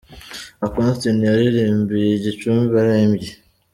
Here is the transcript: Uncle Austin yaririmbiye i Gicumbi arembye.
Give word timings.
Uncle 0.63 0.81
Austin 0.87 1.17
yaririmbiye 1.29 2.07
i 2.13 2.21
Gicumbi 2.23 2.73
arembye. 2.81 3.31